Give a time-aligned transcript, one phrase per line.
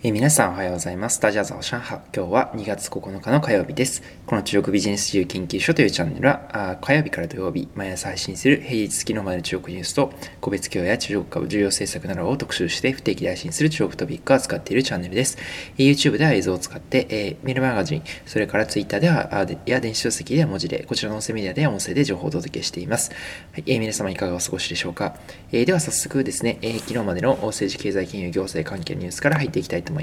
[0.00, 1.20] え、皆さんおはようございます。
[1.20, 2.00] ダジャザオ上海。
[2.14, 4.00] 今日は2月9日の火曜日です。
[4.26, 15.36] この中国ビジネス自由研究所というチャンネルは、あ火曜日から土曜日、毎朝配信する平日月の前の中国ニュースと、個別教養や中国株重要政策などを特集して不定期で配信する中国トピックを扱っているチャンネルです。
[15.78, 23.10] えー、YouTube では映像を使って、えー、メールマガジン、それから Twitter では、あや電子書籍では文字で、こちらの音声メディアでは音声で情報をお届けしています。
[23.50, 25.16] はいえー、皆様いかがお過ごしでしょうか。
[25.50, 29.97] え、では早速ですね、え、昨日までの政治経済金融行政関係のニュースから入っていきたいと思います。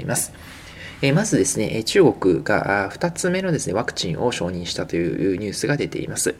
[1.02, 6.34] えまずですね、中国が2つ目のですね、ワクチンを承認したというニュースが出ています。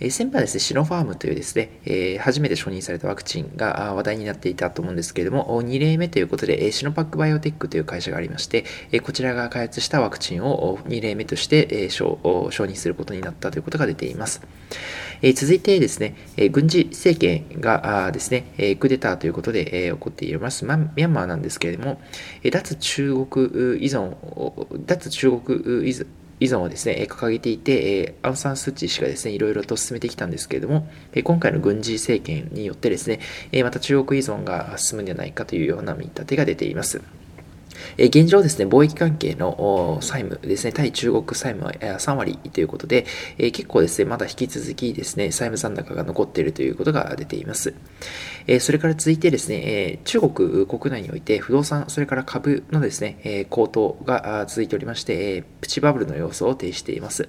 [0.00, 8.64] え先般ですね、シノファームというですね、え初めて承認されたワクチンが話題になっていたと思うんですけれども、2例目ということで、シノパックバイオテックという会社がありまして、
[9.02, 14.42] こちらが開発したワクチンを2例目として承認することになったということが出ています。
[15.22, 22.00] え続いてですね、え軍事政権がですね、えクーデターということで、え起こっています、ミャンマーなんですけれども、
[22.42, 23.46] え脱中国
[23.78, 24.14] 依存、
[24.86, 26.06] 脱中国依存
[26.40, 30.88] 依存をですね、掲げていて、アウン・サン・スー・チー氏がですね、いろいろと進めてきたんですけれども、
[31.22, 33.20] 今回の軍事政権によってですね、
[33.62, 37.00] また中国依存が進むんじゃないかというような見立てが出ています。
[37.98, 43.04] 現状ですね、貿易関係の債務ですね、対中国債務は3割ということで、
[43.36, 47.74] 結構ですね、まだ引き続きですね、債務残高が残っているということが出ています。
[48.46, 57.28] えそれから続いてですね、え中国国内において不動産、それから株のですね、え高騰が続いておりまして、えプチバブルの様相を呈しています。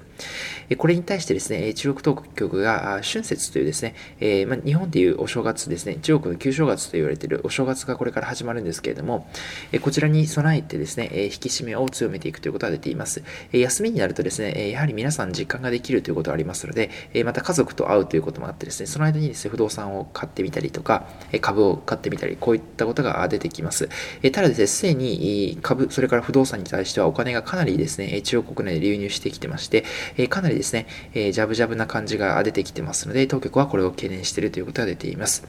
[0.69, 9.29] えこれに対してですね、中国当局が春節というですね、えま日本でいうお正月ですね、中国の旧正月と言われているお正月がこれから始まるんですけれども、
[9.71, 13.23] えこちらに備えてですね、引き締めを強めていくということが出ています。
[13.53, 16.89] 休みになるとですね、やはり皆さん実感ができるということがありますので、
[17.23, 21.04] また家族と会うということもあってですね、その間にですね、不動産を買ってみたりとか、
[21.41, 23.89] 株を買ってみたり、こういったことが出てきます。
[24.31, 29.83] ただですね、すでに株、それから不動産に対してはお金がかなりですね、中国国内で流入してきてまして、
[30.29, 35.45] かなりですね、ジャブジャブな感じが出てきてますので、当局はこれを懸念しているということが出ています。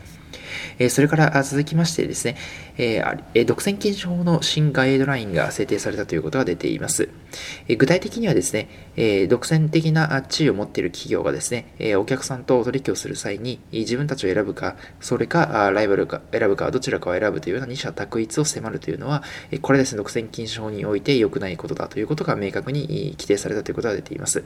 [0.78, 2.36] えそれから続きましてですね、
[2.78, 3.02] え
[3.44, 7.08] 独占禁止法の新ガイドラインが制定されたということが出ています。
[7.68, 19.22] え具体的にはですね、え独占的な地位を持っている企業がですね、えお客さんと取引をする際に自分たちを選ぶか、それかライバルか選ぶか、どちらかを選ぶというような二者択一を迫るというのは、
[19.62, 24.44] これですね、独占禁止法において良くないことだということが明確に規定されたということが出ています。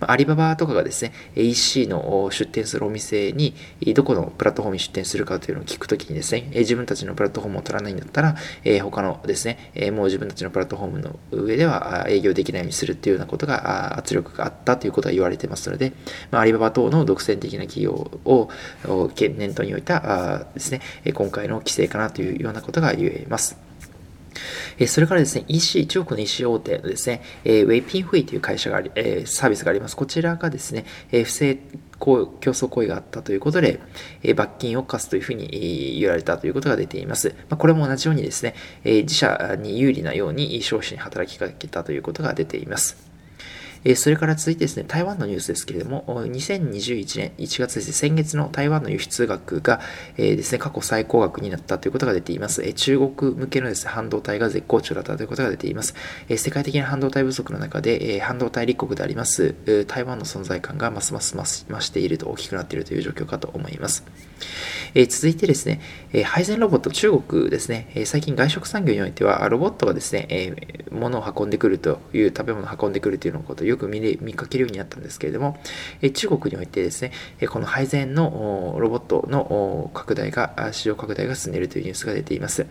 [0.00, 3.54] まアリババとかがですね、EC の出店するお店に
[3.94, 15.92] どこのプラットフォームに出店するかというのを聞くときにですね、え自分たちのプラットフォームを取らないんだったら、え他のですね、えもう自分たちのプラットフォームの上では営業できないようにするっていうようなことが圧力があったということが言われてますので、
[16.30, 18.50] まあ、アリババ等の独占的な企業を
[19.18, 20.80] 念頭に置いたあですね、
[21.12, 23.68] 今回の規制かなというようなことが言えます。
[24.86, 28.90] それからですね、EC、中国の EC 大手のですね、ウェイピンフイという会社があり、
[29.26, 29.96] サービスがあります。
[29.96, 31.58] こちらがですね、不正
[31.98, 33.80] 競争行為があったということで、
[34.22, 37.34] え罰金を課すというふうに言われたということが出ています。
[37.48, 38.54] まこれも同じようにですね、
[38.84, 43.07] え自社に有利なように消費者に働きかけたということが出ています。
[43.84, 49.80] えそれから続いてですね、台湾のニュースですけれども、2021年1月ですね、先月の台湾の輸出額が、
[50.16, 52.62] えですね、過去最高額になったということが出ています。
[52.64, 55.94] え中国向けのですね、半導体が絶好調だったということが出ています。
[56.28, 59.54] え世界的な半導体不足の中で、え半導体立国であります、
[59.86, 64.04] 台湾の存在感がますます増していると、大きくなっているという状況かと思います。
[64.94, 65.80] え続いてですね、
[66.12, 75.58] え配膳ロボット、中国ですね、え最近外食産業においては、ロボットがですね、え物を運んでくるという、食べ物を運んでくるというのことよく見見かけるようになったんですけれども、
[76.02, 77.12] え中国においてですね、
[77.48, 82.66] この配膳のロボットの拡大が、市場拡大が進んでいるというニュースが出ています。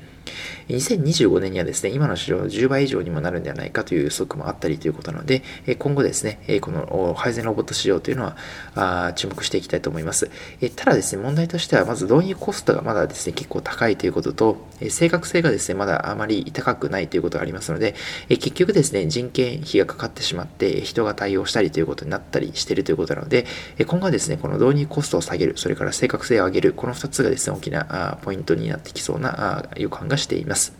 [0.69, 5.44] 2025年にはですね、今の市場の10倍以上にもなるんではないかという予測もあったりということなので、
[5.80, 8.34] 今後ですね、この配膳ロボット市場というの
[8.75, 10.30] は注目していきたいと思います。
[10.75, 14.57] ただですね、問題としては、まず導入コストがまだですね、結構高いということと、
[14.90, 17.95] 正確性がですね、まだあまり高くないということがありますので、
[18.30, 23.45] 結局ですね、人件費がかかってしまって、人が対応したりということになったりしているということなので、
[23.86, 30.74] 今後はですね、この導入コストを下げる、それから正確性を上げる、この2つがですね、大きなポイントになってきそうな予感がしています。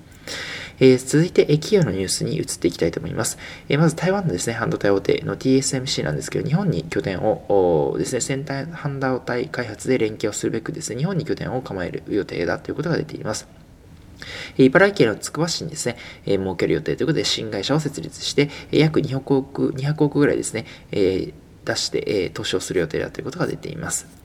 [0.80, 3.38] えー、続いて、企業のニュースに移っていきたいと思います。
[3.68, 13.48] えー、まず台湾のですね、半導体大手の TSMC なんですけど、日本に拠点をですね、先端半導体開発で連携をするべくですね、日本に拠点を構える予定だということが出ています。
[14.58, 21.34] 茨城県のつくば市にですね、えー、設ける予定ということで、新会社を設立して、約200億 ,200 億ぐらいですね、えー、
[21.66, 24.17] 出して、えー、投資をする予定だということが出ています。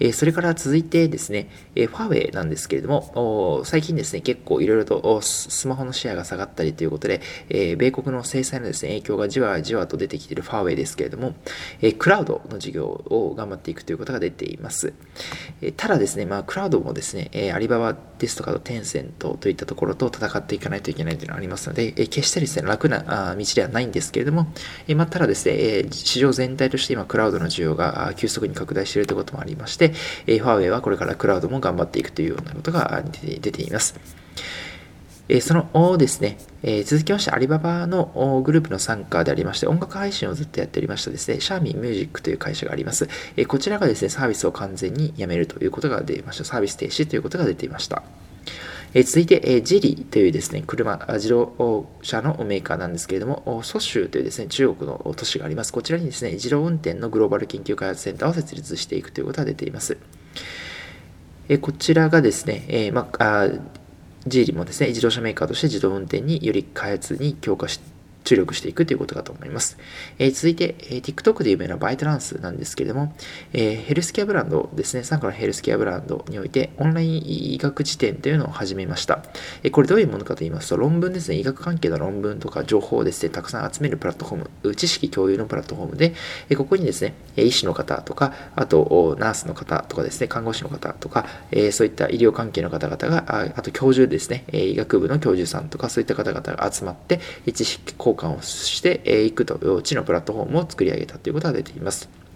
[0.00, 11.34] えそれから続いてですね、えファーウェイなんですけれども、最近ですね、結構いろいろとスマホのシェアが下がったりということで、え米国の制裁のですね、影響がじわじわと出てきているファーウェイですけれども、
[11.80, 14.92] えクラウドの事業を頑張っていくということが出ています。
[15.60, 24.52] えただですね、まあ、クラウドもですね、えアリババですとかテンセントといったところと戦っていかないといけないというのがありますので、え決してですね、楽な道ではないんですけれども、
[24.86, 29.94] えまあ、ただですね、え市場全体として今、クラウドの需要が急速に拡大しているということもありまして、で
[30.34, 33.98] えファーウェイはこれからクラウドも頑張っていくというようなことが出ています。
[35.28, 43.08] えそのですね、え続きましてアリババのグループの参加でありまして、音楽配信をずっとやっておりましたですね、シャーミーミュージックという会社があります。
[43.36, 46.44] えこちらがですね、サービスを完全にやめるということが出ました。
[46.44, 48.02] サービス停止ということが出ていました。
[48.94, 55.72] え続いて、えジリーというですね、車、自動車のメーカーなんですけれども、蘇州というですね、中国の都市があります。
[55.72, 59.98] こちらにですね、自動運転のグローバル研究開発センターを設立していくということが出ています。
[61.50, 63.48] えこちらがですね、えーまあ、
[64.26, 67.87] ジーリもですね、自動車メーカーとして自動運転により開発に強化して
[68.28, 69.78] 注力していくということかと思います。
[70.18, 73.14] え、続いて、え、TikTok で有名なバイトランスなんですけれども、
[73.54, 77.22] え、ヘルスケアブランドですね、参加のヘルスケアブランドにおいて、オンライン
[77.54, 79.22] 医学辞典というのを始めました。
[79.62, 86.12] えこれどういうものかと言いますと、論文ですね、医学関係の論文とか情報をですね、たくさん集めるプラットフォーム、知識共有のプラットフォームで、
[86.50, 97.20] えここにですね、医師の方とか、あと、ナースの方とかですね、看護師の方とか、えそういった医療関係の方々が、ああと教授ですね、医学部の教授さんとか、そういった方々が集まって、
[97.52, 102.27] 知識交換をしていくと、地のプラットフォームを作り上げたということが出ています。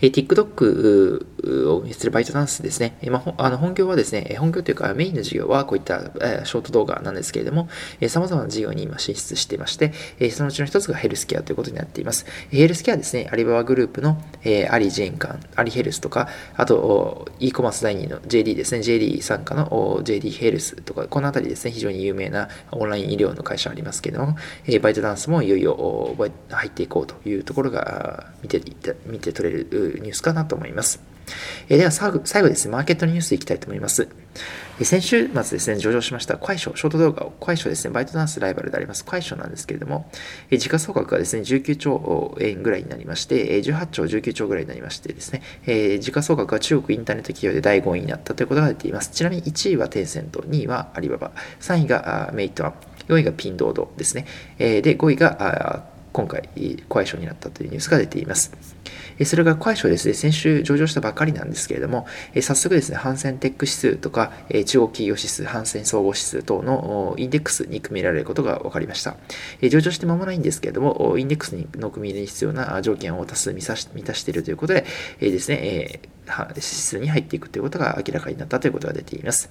[0.00, 2.96] え TikTok を運営するバイトダンスですね。
[3.02, 7.68] えまあ、あの本業はですね、本業というかメインの事業はこういった、えショート動画なんですけれども、
[8.00, 12.26] え様々な事業に今進出していまして、えそのうちの一つがヘルスケアということになっています。
[12.50, 24.36] ヘルスケアですね、アリババグループの、えアリジェンカン、アリヘルスとか、あと e コマース第2の JD ですね、JD 参加の JD ヘルスとか、このあたりですね、非常に有名なオンライン医療の会社ありますけれども、
[24.66, 26.14] えバイトダンスもいよいよ
[26.50, 28.62] 入っていこうというところが見て
[29.06, 31.00] 見て取れるニュースかなと思います。
[31.68, 34.08] えでは最後ですね、マーケットニュースいきたいと思います。
[34.80, 40.10] え先週末ですね、上場しました、快イショート動画を、快イショですね、バイトダンスライバルであります、快イショなんですけれども、
[40.50, 49.10] え時価総額がですね、19兆円ぐらいになりまして、え18兆、19兆ぐらいになりましてですね、え時価総額は中国インターネット企業で第5位になったということが出ています。
[49.10, 52.74] ちなみに1位はテンセント、2位はアリババ、3位がメイトワン、
[53.08, 54.26] 4位がピンドードですね、
[54.58, 56.48] えで、5位が今回、
[56.88, 58.50] 快イショになったというニュースが出ています。
[59.24, 62.08] それが快書ですね、先週上場したばかりなんですけれども、
[62.40, 64.32] 早速ですね、ハンセンテック指数とか、
[64.66, 69.16] 中国企業指数、ハンセン総合指数等のインデックスに組みられることが分かりました。
[69.62, 74.86] 上場して間もないんですけれども、インデックスの組み入れに必要な条件を多数満たしているということで、
[75.20, 79.50] ですね、指数に入っていくということが明らかになったということが出ています。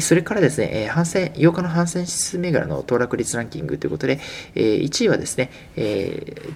[0.00, 4.18] それからですね、反戦、8日の反戦指数銘柄の騰落率ランキングということで、
[4.54, 5.82] 1位はですね、チ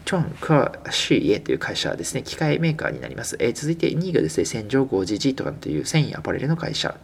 [0.06, 3.38] ョン・クア・シーエという会社ですね、機械メーカーになります。
[3.54, 6.94] 続いて2位がですね、戦場ゴージジートンという繊維アパレルの会社。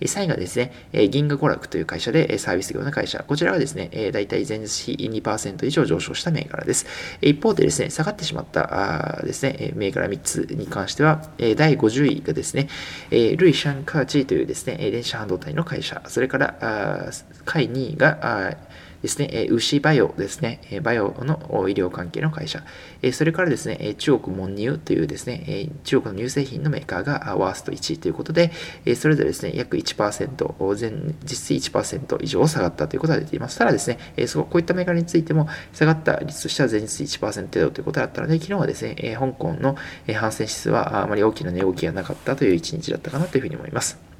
[0.00, 0.72] 3位がですね、
[1.10, 3.24] 銀河娯楽という会社でサービス業の会社。
[3.26, 6.86] こちらはですね、大体前日比2%以上上昇した銘柄です。
[7.20, 12.68] 一方でですね、下がってしまったですね、銘柄3つに関しては、第50位がですね、
[13.10, 15.73] ルイ・シャン・カーチーというですね、電子半導体の会社。
[15.74, 17.10] 会社それから、
[17.44, 18.56] 下位2位が、
[19.04, 21.36] ですね、え牛バイオですね、えバイオの
[21.68, 22.62] 医療関係の会社、
[23.02, 28.50] えそれからですね、え中国モンニューというですね、え中国の乳製品のメーカーがワースト1位ということで、
[28.86, 33.58] えそれぞれですね、約1%、全実質1%以上下がったということが出ています。
[33.58, 39.76] ただですね、えそこういったメーカーについても下がった率としては前日1%程度ということだったので、昨日はですね、え香港の
[40.14, 44.13] 反戦指数はあまり大きな値動きがなかったという一日だったかなというふうに思います。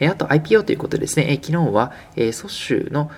[0.00, 1.92] あと IPO ということでですね、昨日は、
[2.32, 3.10] 蘇州の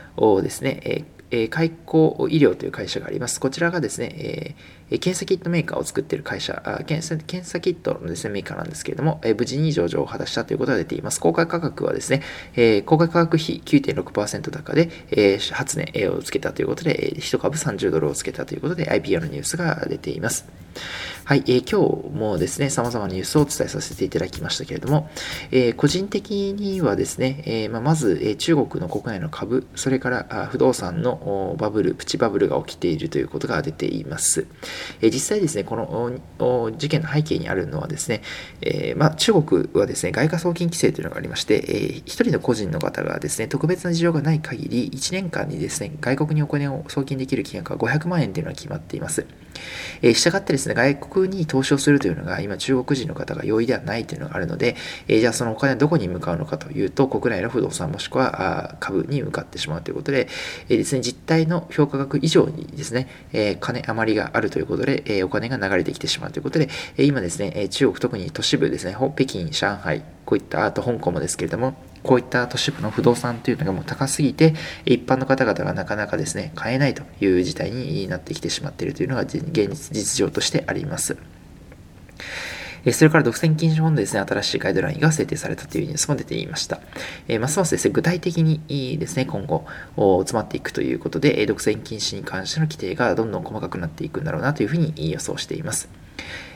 [0.42, 1.04] ですね、
[1.50, 3.38] 開口医療という会社があります。
[3.38, 4.56] こちらがですね、
[4.90, 11.20] 検査キットメーカーを作っている会社、検査検査キットのです、ね、メーカーなんですけれども、無事に上場を果たしたということが出ています。
[11.20, 20.46] 公開価格はですね、公開価格比9.6%高で、初値をつけたということで、1株30ドルをつけたということで、IPO のニュースが出ています。
[21.24, 25.08] はい、えー、今日もですね、様々なニュースをお伝えさせていただきましたけれども、
[25.52, 34.46] えー、個人的にはですね、えー、まあ、まず、え中国の国内の株、それからあ不動産のバブル、プチバブルが起きているということが出ています。
[35.02, 38.22] え実際ですね、この事件の背景にあるのはですね、
[38.62, 49.26] えまあ、中国はですね、外貨送金規制というのがありまして、えー、1人の個人の方がですね、特別な事情がない限り、1年間にですね、外国にお金を送金できる金額は500万円というのが決まっています。
[50.02, 54.76] えー、したがってですね、外国国に投資をするというのが今中国人の方が容易ではないというのがあるので、
[55.08, 60.28] えー、じゃあそのお金はどこに向かうのかというと国内の不動産もしくは株に向かってしまうということで、
[60.68, 74.54] えー、ですね、実態の評価額以上にですね、え、金余りがあるということで、え、お金が流れてきてしまうということで、え、今ですね、中国特に都市部ですね、北京、上海、こういったあと香港もですけれども、こういった都市部の不動産というのがもう高すぎて、
[74.84, 81.16] 一般の方々がなかなかですね、買えないという事態になってきてしまっているというのが現実実情としてあります。
[82.92, 86.80] それから独占禁止法のですね、新しいガイドラインが制定されたというニュースも出ていました。
[87.28, 89.66] えますますですね、具体的にですね、今後、
[90.20, 95.90] 詰まっていくということで、独占禁止に関しての規定がどんどん細かくなっていくんだろうなというふうに予想しています。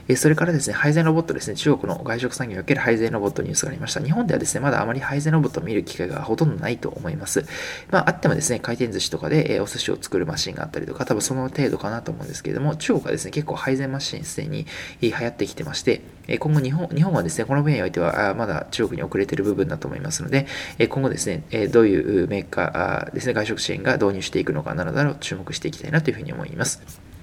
[0.07, 4.03] えそれからですね、配膳ロボットですね、中国の外食産業における配膳ロボットニュースがありました。
[4.03, 7.45] 日本ではですね、まだあまり配膳ロボットを見る機会がほとんどないと思います。
[7.91, 14.67] まあ、あってもですね、回転寿司とかで、えお寿司を作るマシンがあったりとか、多分その程度かなと思うんですけれども、中国はですね、結構配膳マシンすでに
[15.01, 16.03] 流行ってきてまして、
[16.39, 20.47] 今後日本日本はですね、この分野においてはまだ中国に遅れている部分だと思いますので、
[20.89, 27.14] 今後ですね、どういうメーカーですね、外食支援が導入していくのかなどなど注目していきたいなというふうに思います。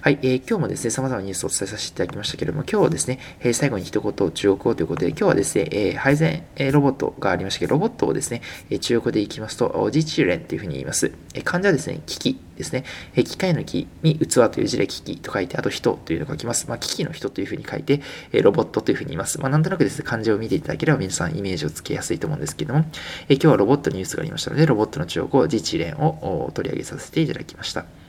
[0.00, 11.12] はい、えー、今日もですね、様々なニュースをお伝えさせていただきましたけれども、今日はですね、えー、最後に一言中国語ということで、今日はですね、えー、配膳、えー、ロボットがありましたけど、ロボットをですね、えー、中国語で言いますと、自治連というふうに言います。
[11.34, 16.66] えー、漢字はですね、危機ですね、え、機械の木に器という字で機器と書いて、あと人というのが書きます。
[16.68, 18.00] まあ、機器の人というふうに書いて、
[18.32, 19.40] え、ロボットというふうに言います。
[19.40, 22.84] まあ、なんとなくですね、漢字を見ていただければ皆さんイメージをつけやすいと思うんですけども、
[23.28, 28.01] えー、今日はロボットニュースがありましたので、ロボットの中国語自治連を取り上げさせていただきました。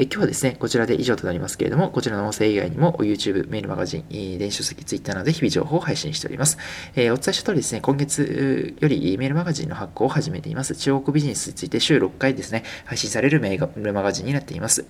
[0.00, 6.56] え今日はですね、こちらで以上となりますけれども、こちらの音声以外にも YouTube、メールマガジン、電子書籍、Twitter などで日々情報を配信しております。
[6.94, 10.76] えー、お伝えした通りですね、今月よりメールマガジンの発行を始めています。
[10.76, 14.86] 中国ビジネスについて週6回ですね、配信されるメールマガジンになっています。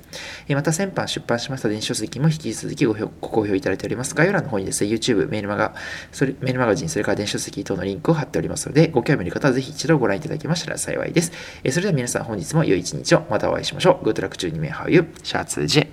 [0.46, 4.14] えー、また先般出版しました電子書籍も引き続きごご好評いただいております。
[4.14, 5.74] 概要欄の方にですね、YouTube、メールマガ、
[6.12, 11.32] それメールマガジン、それから電子書籍等のリンクを貼っておりますので、ご興味の方はぜひ一度ご覧いただけましたら幸いです。
[11.64, 14.06] え、それでは皆さん本日も良い一日をまたお会いしましょう。
[14.06, 15.87] Good luck to you, シャツジ